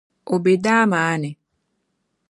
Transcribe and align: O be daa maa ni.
O 0.33 0.35
be 0.43 0.53
daa 0.65 0.83
maa 0.91 1.15
ni. 1.23 1.29